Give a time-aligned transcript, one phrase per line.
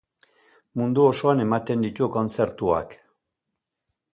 [0.79, 2.97] Mundu osoan ematen ditu kontzertuak.